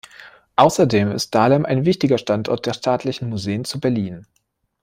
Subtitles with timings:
[0.55, 4.25] Außerdem ist Dahlem ein wichtiger Standort der Staatlichen Museen zu Berlin.